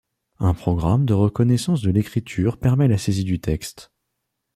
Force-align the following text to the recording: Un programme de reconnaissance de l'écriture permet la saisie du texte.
Un 0.39 0.55
programme 0.55 1.05
de 1.05 1.13
reconnaissance 1.13 1.83
de 1.83 1.91
l'écriture 1.91 2.57
permet 2.57 2.87
la 2.87 2.97
saisie 2.97 3.23
du 3.23 3.39
texte. 3.39 3.91